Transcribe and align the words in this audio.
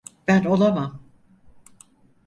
Ben 0.27 0.45
olamam. 0.45 1.01